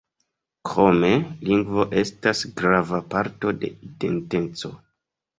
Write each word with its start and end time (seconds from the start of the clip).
Krome, 0.67 1.09
lingvo 1.49 1.83
estas 2.01 2.41
grava 2.61 3.01
parto 3.11 3.53
de 3.65 3.69
identeco. 3.91 4.73